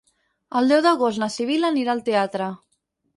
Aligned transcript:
El 0.61 0.69
deu 0.73 0.79
d'agost 0.85 1.21
na 1.23 1.29
Sibil·la 1.33 1.71
anirà 1.73 1.93
al 1.95 2.01
teatre. 2.09 2.49